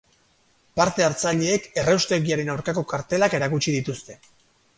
Parte-hartzaileek 0.79 1.67
erraustegiaren 1.81 2.49
aurkako 2.55 2.85
kartelak 2.95 3.37
erakutsi 3.43 3.77
dituzte. 3.79 4.19